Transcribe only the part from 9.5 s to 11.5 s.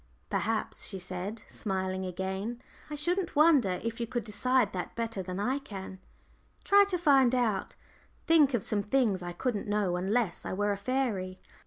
know unless I were a fairy."